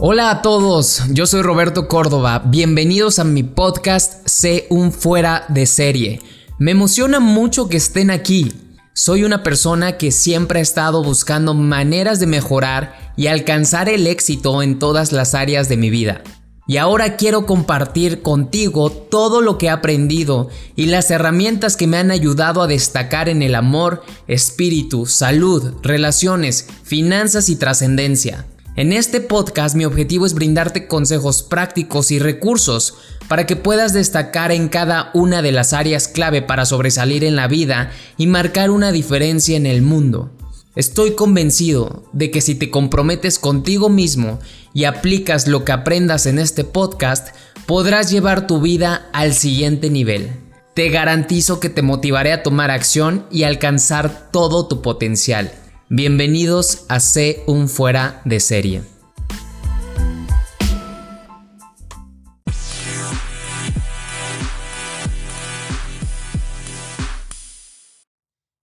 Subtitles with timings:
[0.00, 5.66] Hola a todos, yo soy Roberto Córdoba, bienvenidos a mi podcast Sé un fuera de
[5.66, 6.22] serie.
[6.60, 8.52] Me emociona mucho que estén aquí.
[8.92, 14.62] Soy una persona que siempre ha estado buscando maneras de mejorar y alcanzar el éxito
[14.62, 16.22] en todas las áreas de mi vida.
[16.68, 21.96] Y ahora quiero compartir contigo todo lo que he aprendido y las herramientas que me
[21.96, 28.46] han ayudado a destacar en el amor, espíritu, salud, relaciones, finanzas y trascendencia.
[28.78, 32.94] En este podcast mi objetivo es brindarte consejos prácticos y recursos
[33.26, 37.48] para que puedas destacar en cada una de las áreas clave para sobresalir en la
[37.48, 40.30] vida y marcar una diferencia en el mundo.
[40.76, 44.38] Estoy convencido de que si te comprometes contigo mismo
[44.72, 47.34] y aplicas lo que aprendas en este podcast,
[47.66, 50.30] podrás llevar tu vida al siguiente nivel.
[50.74, 55.50] Te garantizo que te motivaré a tomar acción y alcanzar todo tu potencial.
[55.90, 58.82] Bienvenidos a C un fuera de serie.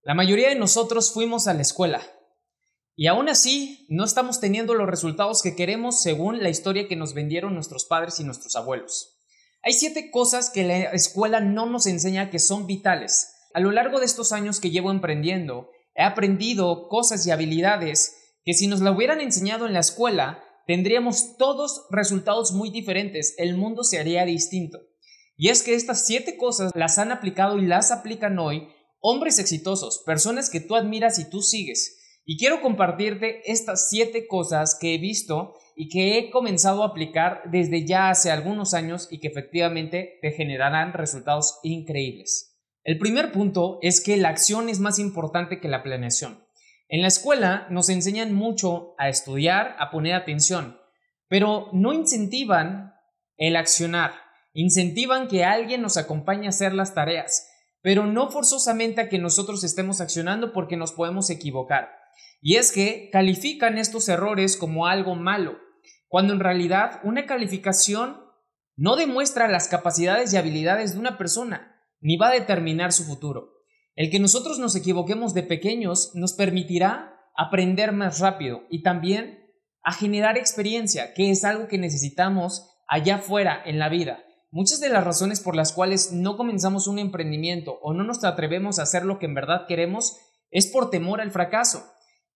[0.04, 2.04] La mayoría de nosotros fuimos a la escuela
[2.96, 7.16] y aún así no estamos teniendo los resultados que queremos según la historia que nos
[7.16, 9.18] vendieron nuestros padres y nuestros abuelos.
[9.64, 13.32] Hay siete cosas que la escuela no nos enseña que son vitales.
[13.56, 18.54] A lo largo de estos años que llevo emprendiendo, He aprendido cosas y habilidades que
[18.54, 23.84] si nos la hubieran enseñado en la escuela, tendríamos todos resultados muy diferentes, el mundo
[23.84, 24.80] se haría distinto.
[25.38, 28.68] Y es que estas siete cosas las han aplicado y las aplican hoy
[29.00, 32.22] hombres exitosos, personas que tú admiras y tú sigues.
[32.26, 37.44] Y quiero compartirte estas siete cosas que he visto y que he comenzado a aplicar
[37.52, 42.55] desde ya hace algunos años y que efectivamente te generarán resultados increíbles.
[42.86, 46.46] El primer punto es que la acción es más importante que la planeación.
[46.88, 50.80] En la escuela nos enseñan mucho a estudiar, a poner atención,
[51.28, 52.94] pero no incentivan
[53.38, 54.14] el accionar,
[54.54, 57.50] incentivan que alguien nos acompañe a hacer las tareas,
[57.82, 61.90] pero no forzosamente a que nosotros estemos accionando porque nos podemos equivocar.
[62.40, 65.58] Y es que califican estos errores como algo malo,
[66.08, 68.22] cuando en realidad una calificación
[68.76, 71.75] no demuestra las capacidades y habilidades de una persona,
[72.06, 73.50] ni va a determinar su futuro.
[73.96, 79.40] El que nosotros nos equivoquemos de pequeños nos permitirá aprender más rápido y también
[79.82, 84.24] a generar experiencia, que es algo que necesitamos allá afuera en la vida.
[84.52, 88.78] Muchas de las razones por las cuales no comenzamos un emprendimiento o no nos atrevemos
[88.78, 90.16] a hacer lo que en verdad queremos
[90.52, 91.86] es por temor al fracaso.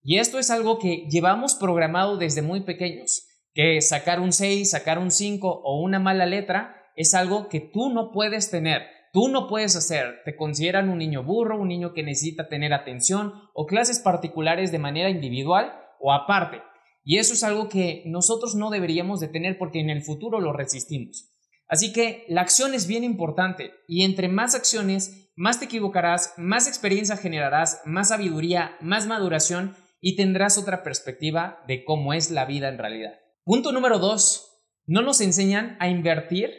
[0.02, 4.98] Y esto es algo que llevamos programado desde muy pequeños, que sacar un 6, sacar
[4.98, 9.48] un 5 o una mala letra es algo que tú no puedes tener tú no
[9.48, 10.20] puedes hacer.
[10.24, 14.78] Te consideran un niño burro, un niño que necesita tener atención o clases particulares de
[14.78, 16.62] manera individual o aparte.
[17.04, 20.52] Y eso es algo que nosotros no deberíamos de tener porque en el futuro lo
[20.52, 21.30] resistimos.
[21.68, 26.66] Así que la acción es bien importante y entre más acciones, más te equivocarás, más
[26.66, 32.68] experiencia generarás, más sabiduría, más maduración y tendrás otra perspectiva de cómo es la vida
[32.68, 33.12] en realidad.
[33.44, 34.50] Punto número dos,
[34.86, 36.50] no nos enseñan a invertir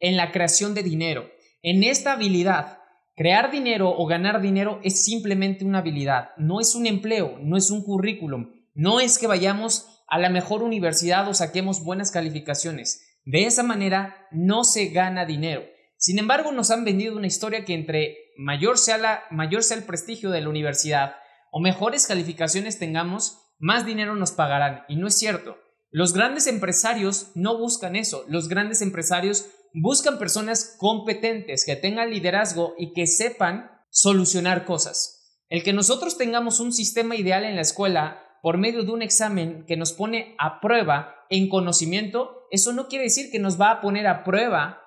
[0.00, 1.30] en la creación de dinero.
[1.62, 2.78] En esta habilidad,
[3.16, 7.70] crear dinero o ganar dinero es simplemente una habilidad, no es un empleo, no es
[7.70, 13.04] un currículum, no es que vayamos a la mejor universidad o saquemos buenas calificaciones.
[13.24, 15.64] De esa manera no se gana dinero.
[15.96, 19.82] Sin embargo, nos han vendido una historia que entre mayor sea, la, mayor sea el
[19.82, 21.16] prestigio de la universidad
[21.50, 24.84] o mejores calificaciones tengamos, más dinero nos pagarán.
[24.88, 25.58] Y no es cierto.
[25.90, 28.24] Los grandes empresarios no buscan eso.
[28.28, 35.42] Los grandes empresarios buscan personas competentes, que tengan liderazgo y que sepan solucionar cosas.
[35.48, 39.64] El que nosotros tengamos un sistema ideal en la escuela por medio de un examen
[39.66, 43.80] que nos pone a prueba en conocimiento, eso no quiere decir que nos va a
[43.80, 44.80] poner a prueba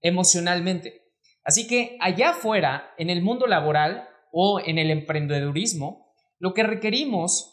[0.00, 1.02] emocionalmente.
[1.44, 7.50] Así que allá afuera, en el mundo laboral o en el emprendedurismo, lo que requerimos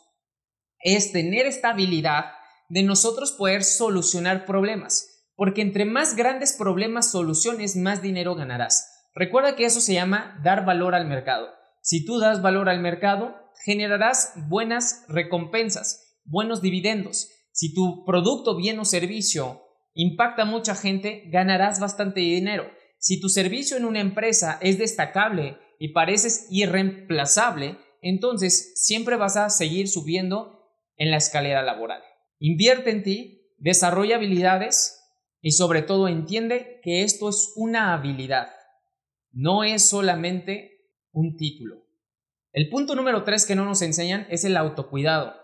[0.80, 2.26] es tener esta habilidad
[2.70, 5.11] de nosotros poder solucionar problemas
[5.42, 9.08] porque entre más grandes problemas soluciones, más dinero ganarás.
[9.16, 11.48] Recuerda que eso se llama dar valor al mercado.
[11.82, 13.34] Si tú das valor al mercado,
[13.66, 17.28] generarás buenas recompensas, buenos dividendos.
[17.54, 19.64] Si tu producto, bien o servicio
[19.96, 22.70] impacta a mucha gente, ganarás bastante dinero.
[23.00, 29.50] Si tu servicio en una empresa es destacable y pareces irreemplazable, entonces siempre vas a
[29.50, 32.04] seguir subiendo en la escalera laboral.
[32.38, 35.00] Invierte en ti, desarrolla habilidades,
[35.42, 38.50] y sobre todo entiende que esto es una habilidad,
[39.32, 41.88] no es solamente un título.
[42.54, 45.36] El punto número tres que no nos enseñan es el autocuidado.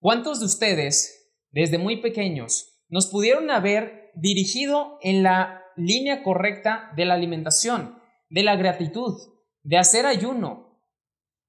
[0.00, 7.04] ¿Cuántos de ustedes, desde muy pequeños, nos pudieron haber dirigido en la línea correcta de
[7.04, 7.98] la alimentación,
[8.28, 9.14] de la gratitud,
[9.62, 10.82] de hacer ayuno,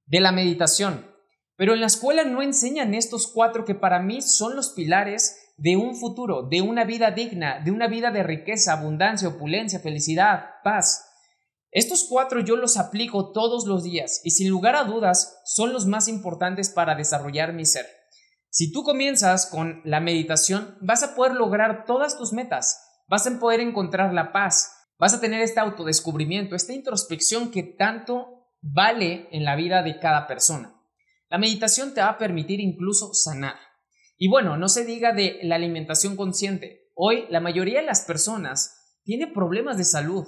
[0.06, 1.06] de la meditación.
[1.56, 5.76] Pero en la escuela no enseñan estos cuatro que para mí son los pilares de
[5.76, 11.06] un futuro, de una vida digna, de una vida de riqueza, abundancia, opulencia, felicidad, paz.
[11.72, 15.86] Estos cuatro yo los aplico todos los días y sin lugar a dudas son los
[15.86, 17.86] más importantes para desarrollar mi ser.
[18.50, 23.40] Si tú comienzas con la meditación, vas a poder lograr todas tus metas, vas a
[23.40, 29.44] poder encontrar la paz, vas a tener este autodescubrimiento, esta introspección que tanto vale en
[29.44, 30.74] la vida de cada persona.
[31.30, 33.69] La meditación te va a permitir incluso sanar.
[34.22, 36.92] Y bueno, no se diga de la alimentación consciente.
[36.94, 40.28] Hoy la mayoría de las personas tiene problemas de salud.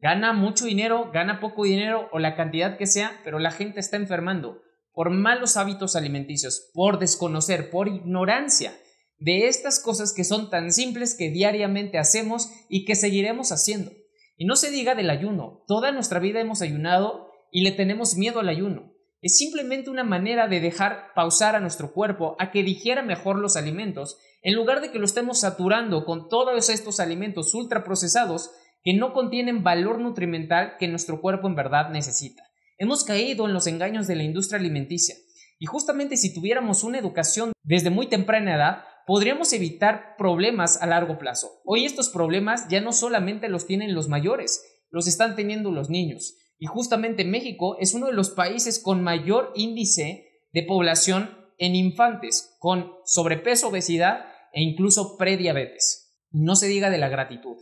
[0.00, 3.96] Gana mucho dinero, gana poco dinero o la cantidad que sea, pero la gente está
[3.96, 4.62] enfermando
[4.92, 8.74] por malos hábitos alimenticios, por desconocer, por ignorancia
[9.18, 13.90] de estas cosas que son tan simples que diariamente hacemos y que seguiremos haciendo.
[14.36, 18.38] Y no se diga del ayuno, toda nuestra vida hemos ayunado y le tenemos miedo
[18.38, 18.91] al ayuno.
[19.22, 23.54] Es simplemente una manera de dejar pausar a nuestro cuerpo a que digiera mejor los
[23.56, 28.50] alimentos, en lugar de que lo estemos saturando con todos estos alimentos ultraprocesados
[28.82, 32.42] que no contienen valor nutrimental que nuestro cuerpo en verdad necesita.
[32.78, 35.14] Hemos caído en los engaños de la industria alimenticia
[35.60, 41.18] y justamente si tuviéramos una educación desde muy temprana edad, podríamos evitar problemas a largo
[41.18, 41.60] plazo.
[41.64, 46.34] Hoy estos problemas ya no solamente los tienen los mayores, los están teniendo los niños.
[46.62, 52.54] Y justamente México es uno de los países con mayor índice de población en infantes,
[52.60, 56.22] con sobrepeso, obesidad e incluso prediabetes.
[56.30, 57.56] No se diga de la gratitud.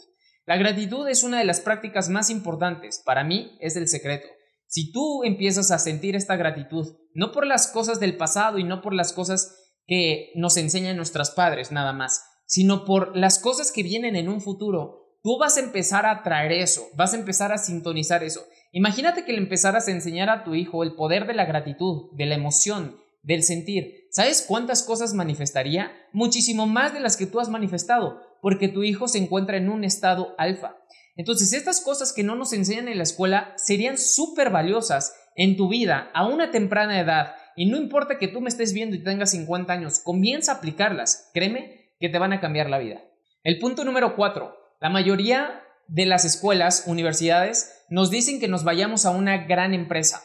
[0.45, 3.01] La gratitud es una de las prácticas más importantes.
[3.03, 4.29] Para mí es el secreto.
[4.67, 8.83] Si tú empiezas a sentir esta gratitud, no por las cosas del pasado y no
[8.83, 9.57] por las cosas
[9.87, 14.43] que nos enseñan nuestros padres nada más, sino por las cosas que vienen en un
[14.43, 18.45] futuro, tú vas a empezar a traer eso, vas a empezar a sintonizar eso.
[18.73, 22.27] Imagínate que le empezaras a enseñar a tu hijo el poder de la gratitud, de
[22.27, 24.07] la emoción, del sentir.
[24.11, 25.93] ¿Sabes cuántas cosas manifestaría?
[26.13, 29.85] Muchísimo más de las que tú has manifestado, porque tu hijo se encuentra en un
[29.85, 30.77] estado alfa.
[31.17, 35.69] Entonces, estas cosas que no nos enseñan en la escuela serían súper valiosas en tu
[35.69, 37.35] vida a una temprana edad.
[37.57, 41.31] Y no importa que tú me estés viendo y tengas 50 años, comienza a aplicarlas.
[41.35, 43.03] Créeme que te van a cambiar la vida.
[43.43, 44.57] El punto número 4.
[44.81, 50.23] La mayoría de las escuelas, universidades, nos dicen que nos vayamos a una gran empresa.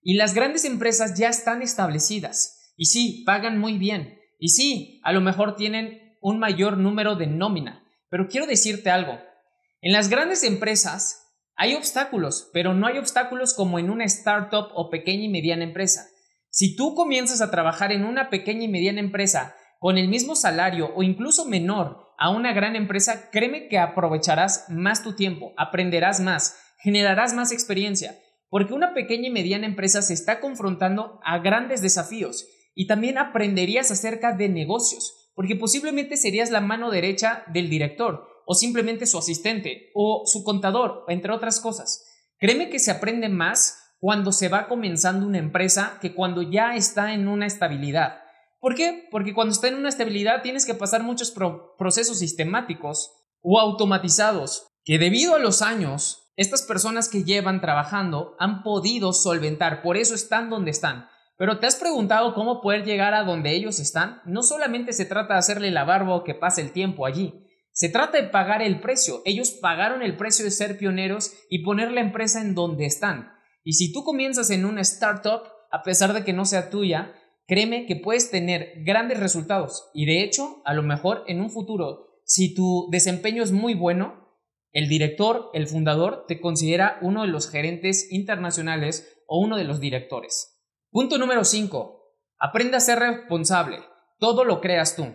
[0.00, 2.72] Y las grandes empresas ya están establecidas.
[2.76, 4.18] Y sí, pagan muy bien.
[4.38, 7.84] Y sí, a lo mejor tienen un mayor número de nómina.
[8.10, 9.18] Pero quiero decirte algo.
[9.80, 14.88] En las grandes empresas hay obstáculos, pero no hay obstáculos como en una startup o
[14.88, 16.06] pequeña y mediana empresa.
[16.48, 20.92] Si tú comienzas a trabajar en una pequeña y mediana empresa con el mismo salario
[20.94, 26.56] o incluso menor a una gran empresa, créeme que aprovecharás más tu tiempo, aprenderás más,
[26.78, 28.16] generarás más experiencia,
[28.48, 32.46] porque una pequeña y mediana empresa se está confrontando a grandes desafíos
[32.76, 38.54] y también aprenderías acerca de negocios, porque posiblemente serías la mano derecha del director o
[38.54, 42.04] simplemente su asistente o su contador, entre otras cosas.
[42.38, 47.14] Créeme que se aprende más cuando se va comenzando una empresa que cuando ya está
[47.14, 48.21] en una estabilidad.
[48.62, 49.08] ¿Por qué?
[49.10, 51.34] Porque cuando está en una estabilidad tienes que pasar muchos
[51.76, 58.62] procesos sistemáticos o automatizados que debido a los años, estas personas que llevan trabajando han
[58.62, 61.08] podido solventar, por eso están donde están.
[61.36, 64.22] Pero ¿te has preguntado cómo poder llegar a donde ellos están?
[64.26, 67.88] No solamente se trata de hacerle la barba o que pase el tiempo allí, se
[67.88, 69.22] trata de pagar el precio.
[69.24, 73.32] Ellos pagaron el precio de ser pioneros y poner la empresa en donde están.
[73.64, 77.12] Y si tú comienzas en una startup, a pesar de que no sea tuya,
[77.52, 79.90] créeme que puedes tener grandes resultados.
[79.92, 84.38] Y de hecho, a lo mejor en un futuro, si tu desempeño es muy bueno,
[84.72, 89.80] el director, el fundador, te considera uno de los gerentes internacionales o uno de los
[89.80, 90.62] directores.
[90.90, 92.00] Punto número 5.
[92.38, 93.80] Aprende a ser responsable.
[94.18, 95.14] Todo lo creas tú.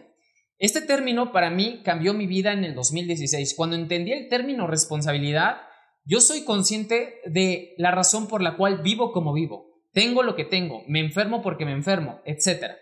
[0.59, 3.55] Este término para mí cambió mi vida en el 2016.
[3.57, 5.57] Cuando entendí el término responsabilidad,
[6.05, 9.66] yo soy consciente de la razón por la cual vivo como vivo.
[9.93, 12.73] Tengo lo que tengo, me enfermo porque me enfermo, etc.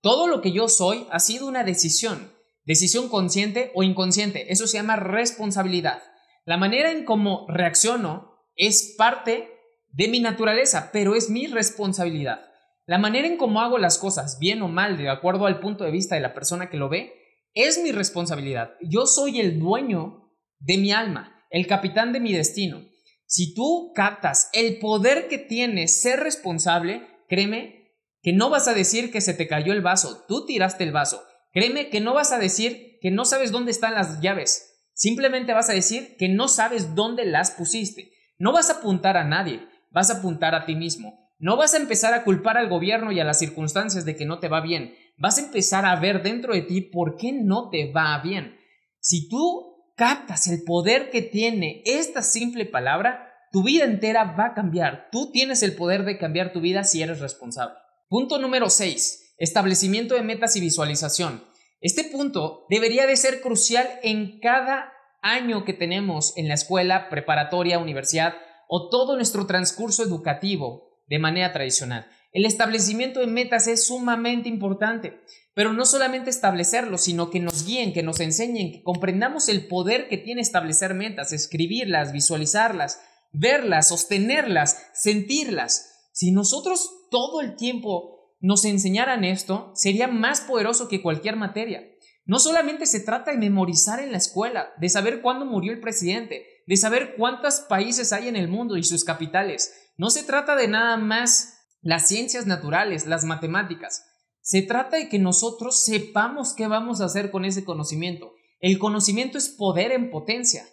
[0.00, 2.32] Todo lo que yo soy ha sido una decisión,
[2.64, 4.52] decisión consciente o inconsciente.
[4.52, 6.02] Eso se llama responsabilidad.
[6.44, 9.48] La manera en cómo reacciono es parte
[9.90, 12.40] de mi naturaleza, pero es mi responsabilidad.
[12.86, 15.90] La manera en cómo hago las cosas, bien o mal, de acuerdo al punto de
[15.90, 17.12] vista de la persona que lo ve,
[17.52, 18.74] es mi responsabilidad.
[18.80, 22.87] Yo soy el dueño de mi alma, el capitán de mi destino.
[23.30, 27.92] Si tú captas el poder que tiene ser responsable, créeme
[28.22, 31.22] que no vas a decir que se te cayó el vaso, tú tiraste el vaso.
[31.52, 34.88] Créeme que no vas a decir que no sabes dónde están las llaves.
[34.94, 38.12] Simplemente vas a decir que no sabes dónde las pusiste.
[38.38, 41.30] No vas a apuntar a nadie, vas a apuntar a ti mismo.
[41.38, 44.38] No vas a empezar a culpar al gobierno y a las circunstancias de que no
[44.38, 44.94] te va bien.
[45.18, 48.58] Vas a empezar a ver dentro de ti por qué no te va bien.
[49.00, 54.54] Si tú captas el poder que tiene esta simple palabra, tu vida entera va a
[54.54, 55.08] cambiar.
[55.10, 57.74] Tú tienes el poder de cambiar tu vida si eres responsable.
[58.08, 59.34] Punto número 6.
[59.38, 61.44] Establecimiento de metas y visualización.
[61.80, 67.80] Este punto debería de ser crucial en cada año que tenemos en la escuela, preparatoria,
[67.80, 68.34] universidad
[68.68, 72.06] o todo nuestro transcurso educativo de manera tradicional.
[72.32, 75.20] El establecimiento de metas es sumamente importante,
[75.54, 80.08] pero no solamente establecerlo, sino que nos guíen, que nos enseñen, que comprendamos el poder
[80.08, 83.00] que tiene establecer metas, escribirlas, visualizarlas,
[83.32, 86.10] verlas, sostenerlas, sentirlas.
[86.12, 91.82] Si nosotros todo el tiempo nos enseñaran esto, sería más poderoso que cualquier materia.
[92.24, 96.44] No solamente se trata de memorizar en la escuela, de saber cuándo murió el presidente,
[96.66, 100.68] de saber cuántos países hay en el mundo y sus capitales, no se trata de
[100.68, 104.04] nada más las ciencias naturales, las matemáticas.
[104.40, 108.32] Se trata de que nosotros sepamos qué vamos a hacer con ese conocimiento.
[108.60, 110.64] El conocimiento es poder en potencia,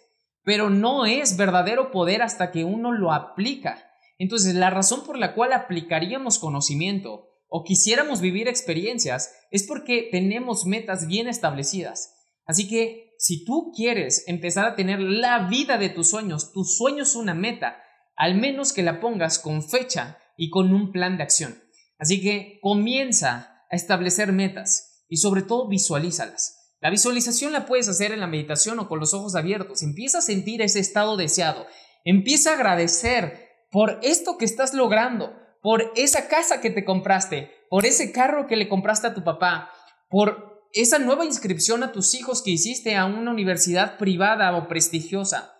[0.42, 3.84] pero no es verdadero poder hasta que uno lo aplica.
[4.18, 10.66] Entonces, la razón por la cual aplicaríamos conocimiento o quisiéramos vivir experiencias es porque tenemos
[10.66, 12.14] metas bien establecidas.
[12.44, 17.02] Así que, si tú quieres empezar a tener la vida de tus sueños, tu sueño
[17.02, 17.82] es una meta,
[18.14, 21.62] al menos que la pongas con fecha y con un plan de acción.
[21.98, 26.74] Así que comienza a establecer metas y sobre todo visualízalas.
[26.80, 29.82] La visualización la puedes hacer en la meditación o con los ojos abiertos.
[29.82, 31.66] Empieza a sentir ese estado deseado.
[32.04, 37.86] Empieza a agradecer por esto que estás logrando, por esa casa que te compraste, por
[37.86, 39.70] ese carro que le compraste a tu papá,
[40.08, 45.54] por esa nueva inscripción a tus hijos que hiciste a una universidad privada o prestigiosa.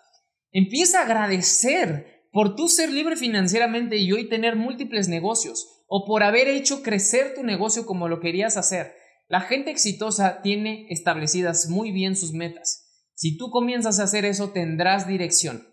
[0.52, 6.22] Empieza a agradecer por tú ser libre financieramente y hoy tener múltiples negocios, o por
[6.22, 8.94] haber hecho crecer tu negocio como lo querías hacer.
[9.26, 13.08] La gente exitosa tiene establecidas muy bien sus metas.
[13.14, 15.66] Si tú comienzas a hacer eso, tendrás dirección.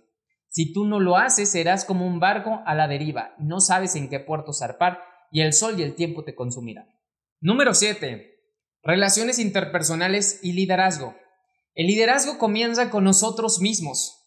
[0.48, 4.08] Si tú no lo haces, serás como un barco a la deriva, no sabes en
[4.08, 5.02] qué puerto zarpar
[5.34, 6.88] y el sol y el tiempo te consumirán.
[7.42, 8.40] Número 7.
[8.84, 11.14] Relaciones interpersonales y liderazgo.
[11.74, 14.23] El liderazgo comienza con nosotros mismos.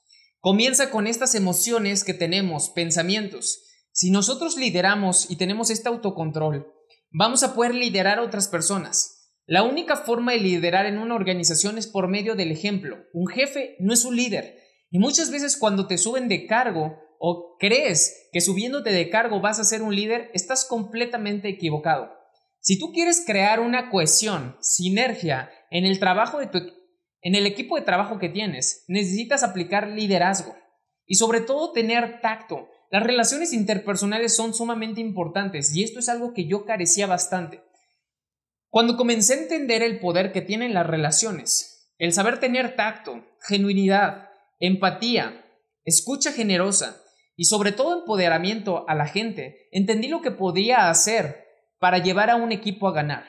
[0.46, 3.64] Comienza con estas emociones que tenemos, pensamientos.
[3.90, 6.72] Si nosotros lideramos y tenemos este autocontrol,
[7.10, 9.32] vamos a poder liderar a otras personas.
[9.46, 12.96] La única forma de liderar en una organización es por medio del ejemplo.
[13.12, 14.60] Un jefe no es un líder.
[14.88, 19.58] Y muchas veces cuando te suben de cargo o crees que subiéndote de cargo vas
[19.58, 22.12] a ser un líder, estás completamente equivocado.
[22.60, 26.60] Si tú quieres crear una cohesión, sinergia en el trabajo de tu,
[27.26, 30.54] en el equipo de trabajo que tienes, necesitas aplicar liderazgo
[31.06, 32.68] y sobre todo tener tacto.
[32.88, 37.64] Las relaciones interpersonales son sumamente importantes y esto es algo que yo carecía bastante.
[38.70, 44.28] Cuando comencé a entender el poder que tienen las relaciones, el saber tener tacto, genuinidad,
[44.60, 45.44] empatía,
[45.84, 47.02] escucha generosa
[47.34, 51.44] y sobre todo empoderamiento a la gente, entendí lo que podía hacer
[51.80, 53.24] para llevar a un equipo a ganar.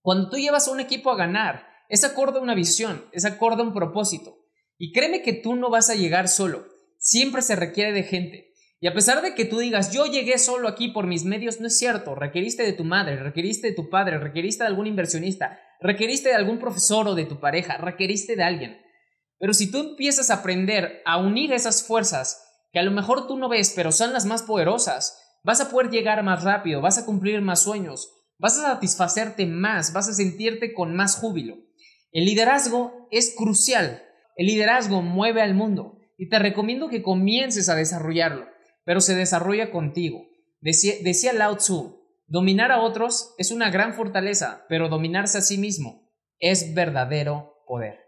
[0.00, 3.60] Cuando tú llevas a un equipo a ganar, es acorde a una visión, es acorde
[3.60, 4.46] a un propósito.
[4.78, 6.64] Y créeme que tú no vas a llegar solo,
[6.96, 8.54] siempre se requiere de gente.
[8.80, 11.66] Y a pesar de que tú digas, yo llegué solo aquí por mis medios, no
[11.66, 16.30] es cierto, requeriste de tu madre, requeriste de tu padre, requeriste de algún inversionista, requeriste
[16.30, 18.80] de algún profesor o de tu pareja, requeriste de alguien.
[19.38, 23.36] Pero si tú empiezas a aprender a unir esas fuerzas, que a lo mejor tú
[23.36, 27.04] no ves, pero son las más poderosas, vas a poder llegar más rápido, vas a
[27.04, 28.08] cumplir más sueños,
[28.38, 31.58] vas a satisfacerte más, vas a sentirte con más júbilo.
[32.12, 34.02] El liderazgo es crucial.
[34.36, 38.46] El liderazgo mueve al mundo y te recomiendo que comiences a desarrollarlo,
[38.84, 40.26] pero se desarrolla contigo.
[40.60, 46.12] Decía, Lao Tzu, dominar a otros es una gran fortaleza, pero dominarse a sí mismo
[46.38, 47.98] es verdadero poder.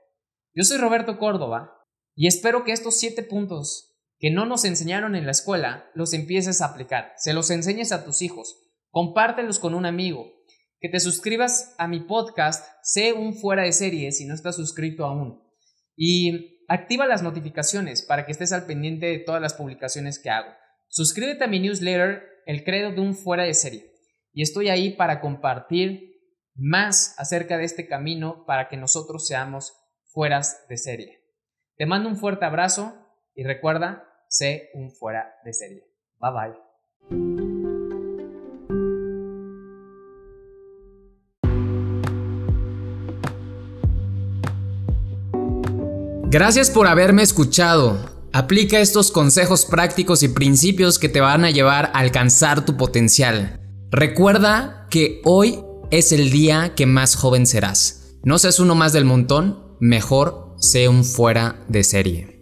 [0.55, 1.73] Yo soy Roberto Córdoba
[2.15, 6.61] y espero que estos siete puntos que no nos enseñaron en la escuela los empieces
[6.61, 8.57] a aplicar, se los enseñes a tus hijos,
[8.91, 10.31] compártelos con un amigo,
[10.85, 15.07] que te suscribas a mi podcast, sé un fuera de serie si no estás suscrito
[15.07, 15.43] aún.
[15.97, 20.50] Y activa las notificaciones para que estés al pendiente de todas las publicaciones que hago.
[20.88, 23.95] Suscríbete a mi newsletter, El Credo de un fuera de serie.
[24.35, 26.21] Y estoy ahí para compartir
[26.55, 29.73] más acerca de este camino para que nosotros seamos
[30.12, 31.25] fueras de serie.
[31.79, 32.95] Te mando un fuerte abrazo
[33.35, 35.85] y recuerda, sé un fuera de serie.
[36.21, 36.74] Bye bye.
[46.35, 47.97] Gracias por haberme escuchado.
[48.33, 53.61] Aplica estos consejos prácticos y principios que te van a llevar a alcanzar tu potencial.
[53.93, 55.61] Recuerda que hoy
[55.93, 58.17] es el día que más joven serás.
[58.25, 62.34] No seas uno más del montón, mejor sé un fuera de serie.